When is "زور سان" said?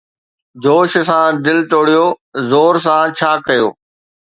2.49-3.05